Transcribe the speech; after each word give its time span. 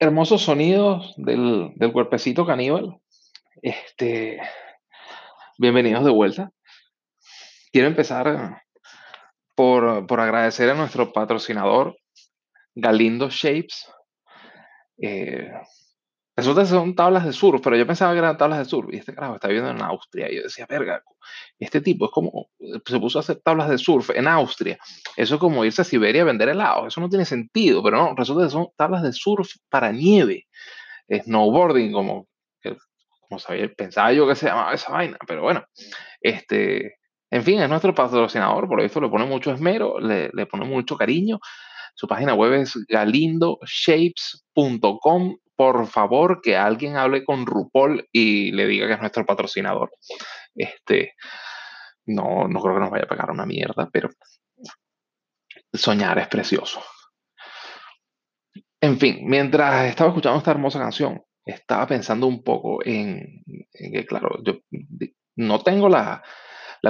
hermosos 0.00 0.42
sonidos 0.42 1.12
del, 1.18 1.72
del 1.76 1.92
cuerpecito 1.92 2.46
caníbal. 2.46 2.96
Este, 3.60 4.40
bienvenidos 5.58 6.04
de 6.04 6.10
vuelta. 6.10 6.52
Quiero 7.70 7.86
empezar 7.86 8.62
por, 9.54 10.06
por 10.06 10.20
agradecer 10.20 10.70
a 10.70 10.74
nuestro 10.74 11.12
patrocinador, 11.12 11.98
Galindo 12.74 13.28
Shapes. 13.28 13.92
Eh, 15.02 15.52
Resulta 16.40 16.62
que 16.62 16.68
son 16.68 16.94
tablas 16.94 17.26
de 17.26 17.34
surf, 17.34 17.60
pero 17.62 17.76
yo 17.76 17.86
pensaba 17.86 18.14
que 18.14 18.18
eran 18.18 18.38
tablas 18.38 18.60
de 18.60 18.64
surf. 18.64 18.88
Y 18.90 18.96
este 18.96 19.14
carajo 19.14 19.34
está 19.34 19.48
viviendo 19.48 19.72
en 19.72 19.82
Austria. 19.82 20.32
Y 20.32 20.36
yo 20.36 20.44
decía, 20.44 20.64
verga, 20.66 21.02
este 21.58 21.82
tipo 21.82 22.06
es 22.06 22.10
como, 22.10 22.48
se 22.58 22.98
puso 22.98 23.18
a 23.18 23.20
hacer 23.20 23.42
tablas 23.44 23.68
de 23.68 23.76
surf 23.76 24.08
en 24.08 24.26
Austria. 24.26 24.78
Eso 25.18 25.34
es 25.34 25.40
como 25.40 25.66
irse 25.66 25.82
a 25.82 25.84
Siberia 25.84 26.22
a 26.22 26.24
vender 26.24 26.48
helados. 26.48 26.86
Eso 26.86 27.02
no 27.02 27.10
tiene 27.10 27.26
sentido, 27.26 27.82
pero 27.82 27.98
no, 27.98 28.14
resulta 28.16 28.44
que 28.44 28.50
son 28.50 28.68
tablas 28.74 29.02
de 29.02 29.12
surf 29.12 29.50
para 29.68 29.92
nieve. 29.92 30.46
Snowboarding, 31.10 31.92
como, 31.92 32.26
como 33.28 33.38
sabía, 33.38 33.70
pensaba 33.76 34.10
yo 34.14 34.26
que 34.26 34.34
se 34.34 34.46
llamaba 34.46 34.72
esa 34.72 34.92
vaina. 34.92 35.18
Pero 35.26 35.42
bueno, 35.42 35.62
este, 36.22 36.94
en 37.30 37.44
fin, 37.44 37.60
es 37.60 37.68
nuestro 37.68 37.94
patrocinador. 37.94 38.66
Por 38.66 38.80
eso 38.80 38.98
le 38.98 39.10
pone 39.10 39.26
mucho 39.26 39.52
esmero, 39.52 40.00
le, 40.00 40.30
le 40.32 40.46
pone 40.46 40.64
mucho 40.64 40.96
cariño. 40.96 41.38
Su 41.94 42.08
página 42.08 42.32
web 42.32 42.54
es 42.54 42.78
galindoshapes.com 42.88 45.36
por 45.60 45.86
favor 45.88 46.40
que 46.40 46.56
alguien 46.56 46.96
hable 46.96 47.22
con 47.22 47.44
RuPaul 47.44 48.08
y 48.10 48.50
le 48.52 48.66
diga 48.66 48.86
que 48.86 48.94
es 48.94 49.00
nuestro 49.00 49.26
patrocinador. 49.26 49.92
Este, 50.54 51.12
no, 52.06 52.48
no 52.48 52.62
creo 52.62 52.76
que 52.76 52.80
nos 52.80 52.90
vaya 52.90 53.04
a 53.04 53.08
pegar 53.08 53.30
una 53.30 53.44
mierda, 53.44 53.90
pero 53.92 54.08
soñar 55.70 56.18
es 56.18 56.28
precioso. 56.28 56.82
En 58.80 58.98
fin, 58.98 59.18
mientras 59.24 59.84
estaba 59.84 60.08
escuchando 60.08 60.38
esta 60.38 60.52
hermosa 60.52 60.78
canción, 60.78 61.22
estaba 61.44 61.86
pensando 61.86 62.26
un 62.26 62.42
poco 62.42 62.82
en, 62.82 63.44
que, 63.70 64.06
claro, 64.06 64.42
yo 64.42 64.60
no 65.36 65.60
tengo 65.60 65.90
la, 65.90 66.22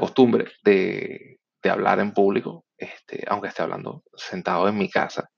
costumbre 0.00 0.46
de, 0.64 1.38
hablar 1.70 2.00
en 2.00 2.12
público, 2.12 2.64
este, 2.76 3.22
aunque 3.28 3.46
esté 3.46 3.62
hablando 3.62 4.02
sentado 4.16 4.68
en 4.68 4.76
mi 4.76 4.90
casa. 4.90 5.30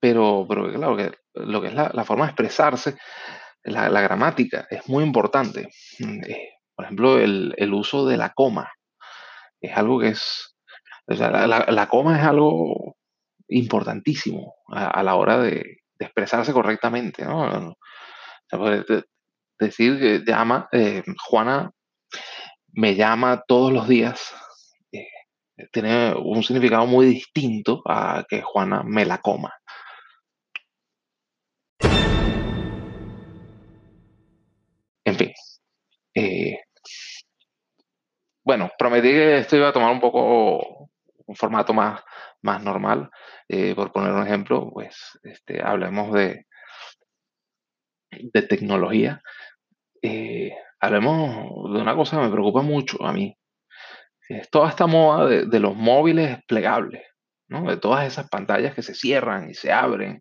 Pero, 0.00 0.46
pero 0.48 0.72
claro, 0.72 0.96
que 0.96 1.12
lo 1.34 1.60
que 1.60 1.68
es 1.68 1.74
la, 1.74 2.04
forma 2.04 2.24
de 2.24 2.30
expresarse, 2.30 2.96
la, 3.64 4.00
gramática, 4.00 4.66
es 4.70 4.88
muy 4.88 5.04
importante. 5.04 5.68
Mm, 5.98 6.24
eh, 6.24 6.50
por 6.74 6.84
ejemplo, 6.84 7.18
el, 7.18 7.74
uso 7.74 8.06
de 8.06 8.16
la 8.16 8.30
coma 8.30 8.70
es 9.60 9.76
algo 9.76 9.98
que 9.98 10.08
es, 10.08 10.56
la, 11.06 11.88
coma 11.90 12.18
es 12.18 12.24
algo 12.24 12.96
importantísimo 13.48 14.54
a, 14.68 15.02
la 15.02 15.16
hora 15.16 15.38
de, 15.38 15.78
expresarse 15.98 16.52
correctamente, 16.52 17.24
¿no? 17.24 17.74
decir 19.58 19.98
que 19.98 20.22
llama, 20.24 20.68
eh, 20.72 21.02
Juana 21.26 21.72
me 22.72 22.94
llama 22.94 23.42
todos 23.46 23.72
los 23.72 23.88
días, 23.88 24.32
eh, 24.92 25.08
tiene 25.72 26.14
un 26.14 26.42
significado 26.42 26.86
muy 26.86 27.06
distinto 27.06 27.82
a 27.84 28.24
que 28.28 28.42
Juana 28.42 28.82
me 28.84 29.04
la 29.04 29.18
coma. 29.18 29.52
Eh, 36.14 36.58
bueno, 38.44 38.70
prometí 38.78 39.08
que 39.08 39.38
esto 39.38 39.56
iba 39.56 39.68
a 39.68 39.72
tomar 39.72 39.92
un 39.92 40.00
poco 40.00 40.90
un 41.26 41.36
formato 41.36 41.74
más, 41.74 42.02
más 42.42 42.62
normal. 42.62 43.10
Eh, 43.48 43.74
por 43.74 43.92
poner 43.92 44.12
un 44.12 44.26
ejemplo, 44.26 44.70
pues 44.72 45.18
este, 45.22 45.62
hablemos 45.62 46.12
de, 46.12 46.46
de 48.10 48.42
tecnología. 48.42 49.22
Eh, 50.02 50.52
hablemos 50.80 51.72
de 51.74 51.80
una 51.80 51.94
cosa 51.94 52.16
que 52.16 52.24
me 52.24 52.32
preocupa 52.32 52.62
mucho 52.62 53.04
a 53.04 53.12
mí. 53.12 53.36
Es 54.28 54.50
toda 54.50 54.70
esta 54.70 54.86
moda 54.86 55.26
de, 55.26 55.46
de 55.46 55.60
los 55.60 55.74
móviles 55.74 56.38
plegables, 56.46 57.02
¿no? 57.48 57.70
de 57.70 57.76
todas 57.78 58.06
esas 58.06 58.28
pantallas 58.28 58.74
que 58.74 58.82
se 58.82 58.94
cierran 58.94 59.50
y 59.50 59.54
se 59.54 59.72
abren 59.72 60.20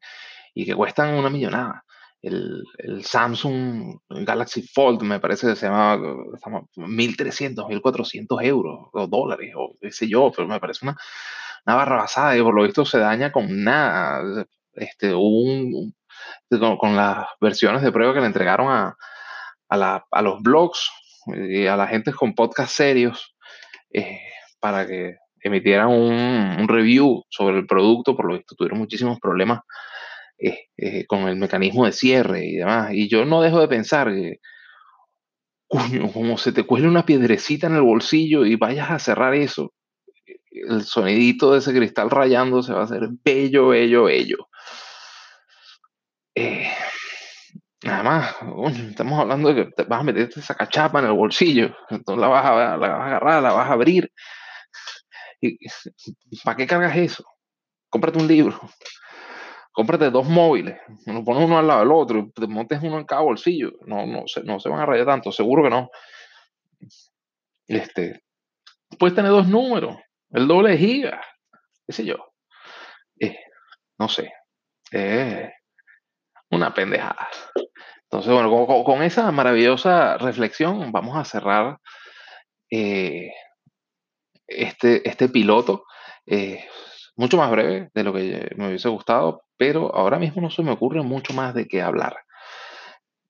y 0.54 0.66
que 0.66 0.76
cuestan 0.76 1.14
una 1.16 1.30
millonada 1.30 1.84
el, 2.22 3.04
Samsung 3.04 4.00
Galaxy 4.10 4.62
Fold, 4.62 5.04
me 5.04 5.20
parece 5.20 5.48
que 5.48 5.56
se 5.56 5.68
llamaba 5.68 5.98
1.300, 5.98 7.56
1.400 7.56 8.44
euros 8.44 8.90
o 8.92 9.08
dólares 9.08 9.54
o 9.56 9.76
qué 9.80 9.92
sé 9.92 10.08
yo, 10.08 10.32
pero 10.36 10.48
me 10.48 10.60
parece 10.60 10.86
una, 10.86 10.98
una 11.66 11.76
barrabasada 11.76 12.38
y 12.38 12.42
por 12.42 12.56
lo 12.56 12.64
visto 12.64 12.86
se 12.86 13.00
daña 13.00 13.32
con 13.32 13.64
nada. 13.64 14.46
Este, 14.74 15.14
un, 15.14 15.94
con, 16.80 16.96
las 16.96 17.28
versiones 17.42 17.82
de 17.82 17.92
prueba 17.92 18.14
que 18.14 18.22
le 18.22 18.28
entregaron 18.28 18.70
a, 18.70 18.98
a, 19.70 20.22
los 20.22 20.42
blogs 20.42 20.90
y 21.28 21.66
a 21.68 21.76
la 21.76 21.88
gente 21.88 22.14
con 22.14 22.36
podcast 22.36 22.72
serios 22.72 23.36
eh, 23.92 24.22
para 24.60 24.86
que 24.86 25.16
emitieran 25.42 25.88
un, 25.88 26.58
un, 26.60 26.68
review 26.68 27.24
sobre 27.30 27.58
el 27.58 27.66
producto, 27.66 28.16
por 28.16 28.28
lo 28.28 28.34
visto 28.36 28.56
tuvieron 28.56 28.80
muchísimos 28.80 29.20
problemas 29.20 29.62
con 31.08 31.28
el 31.28 31.36
mecanismo 31.36 31.86
de 31.86 31.92
cierre 31.92 32.46
y 32.46 32.56
demás. 32.58 32.92
Y 32.94 33.10
yo 33.10 33.26
no 33.26 33.42
dejo 33.42 33.60
de 33.60 33.68
pensar 33.68 34.14
que, 34.14 34.40
como 36.14 36.38
se 36.38 36.52
te 36.52 36.64
cuele 36.64 36.88
una 36.88 37.06
piedrecita 37.06 37.68
en 37.68 37.76
el 37.76 37.82
bolsillo 37.82 38.46
y 38.46 38.56
vayas 38.56 38.90
a 38.92 39.00
cerrar 39.00 39.34
eso, 39.34 39.74
el 40.52 40.84
sonidito 40.84 41.52
de 41.52 41.60
ese 41.60 41.74
cristal 41.74 42.10
rayando 42.10 42.64
se 42.64 42.74
va 42.74 42.82
a 42.82 42.84
hacer 42.84 43.10
bello, 43.24 43.70
bello, 43.70 44.06
bello. 44.06 44.50
Eh, 46.36 46.72
nada 47.84 48.04
más, 48.04 48.36
estamos 48.90 49.20
hablando 49.20 49.54
de 49.54 49.66
que 49.66 49.72
te 49.72 49.84
vas 49.84 50.02
a 50.02 50.04
meterte 50.04 50.40
esa 50.40 50.56
cachapa 50.56 51.00
en 51.00 51.06
el 51.06 51.14
bolsillo, 51.14 51.76
entonces 51.90 52.22
la 52.22 52.28
vas 52.28 52.46
a, 52.46 52.78
la 52.78 52.78
vas 52.78 52.90
a 52.90 53.06
agarrar, 53.06 53.44
la 53.44 53.54
vas 53.54 53.70
a 53.70 53.74
abrir. 53.74 54.12
¿Y, 55.42 55.58
¿Para 56.44 56.58
qué 56.58 56.68
cargas 56.68 56.96
eso? 56.96 57.24
Cómprate 57.90 58.20
un 58.20 58.28
libro 58.28 58.60
cómprate 59.78 60.10
dos 60.10 60.28
móviles, 60.28 60.76
uno 61.06 61.24
pones 61.24 61.46
uno 61.46 61.60
al 61.60 61.68
lado 61.68 61.82
del 61.82 61.92
otro, 61.92 62.32
te 62.34 62.48
montes 62.48 62.82
uno 62.82 62.98
en 62.98 63.06
cada 63.06 63.22
bolsillo. 63.22 63.74
No, 63.86 64.08
no, 64.08 64.24
se, 64.26 64.42
no 64.42 64.60
se 64.60 64.70
van 64.70 64.80
a 64.80 64.88
rayar 64.88 65.06
tanto, 65.06 65.32
seguro 65.32 65.62
que 65.62 65.70
no. 65.70 65.92
Este, 67.68 68.24
puedes 68.98 69.16
tener 69.16 69.30
dos 69.30 69.48
números, 69.48 69.96
el 70.32 70.48
doble 70.48 70.72
de 70.72 70.78
giga, 70.80 71.22
qué 71.86 71.94
sé 71.94 72.06
yo. 72.06 72.16
Eh, 73.20 73.38
no 74.00 74.10
sé. 74.10 74.34
Eh, 74.92 75.48
una 76.50 76.74
pendejada. 76.74 77.28
Entonces, 78.02 78.34
bueno, 78.34 78.84
con, 78.84 79.04
esa 79.04 79.32
maravillosa 79.32 80.18
reflexión 80.18 80.92
vamos 80.92 81.16
a 81.16 81.24
cerrar 81.24 81.78
eh, 82.72 83.32
este, 84.48 85.08
este 85.08 85.30
piloto 85.30 85.84
mucho 87.18 87.38
más 87.38 87.52
breve 87.52 87.90
de 87.94 88.04
lo 88.04 88.14
que 88.14 88.52
hubiese 88.78 88.90
gustado, 88.90 89.44
pero 89.58 89.94
ahora 89.96 90.20
mismo 90.20 90.42
no 90.42 90.50
se 90.50 90.64
me 90.64 90.72
ocurre 90.72 91.02
mucho 91.02 91.34
más 91.34 91.54
de 91.54 91.68
qué 91.68 91.82
hablar. 91.82 92.18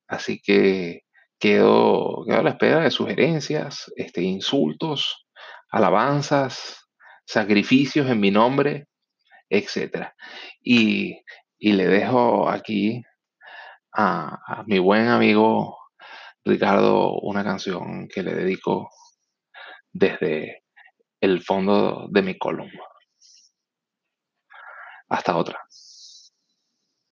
Así 0.08 0.40
que 0.41 1.02
quedo, 1.40 2.24
a 2.30 2.41
la 2.41 2.52
espera 2.52 2.81
de 2.81 2.91
sugerencias, 2.91 3.91
este, 3.96 4.22
insultos, 4.22 5.28
alabanzas, 5.69 6.88
sacrificios 7.25 8.09
en 8.09 8.19
mi 8.19 8.31
nombre, 8.31 8.88
etc. 9.50 10.09
Y, 10.62 11.22
le 11.59 11.88
dejo 11.88 12.50
aquí 12.50 13.03
a, 13.94 14.40
a 14.46 14.63
mi 14.68 14.80
buen 14.80 15.07
amigo 15.07 15.78
Ricardo 16.46 17.19
una 17.19 17.44
canción 17.44 18.07
que 18.07 18.24
le 18.24 18.34
dedico 18.34 18.90
desde 19.91 20.63
el 21.19 21.41
fondo 21.41 22.07
de 22.09 22.22
mi 22.22 22.38
columna. 22.38 22.87
Hasta 25.09 25.35
otra. 25.35 25.59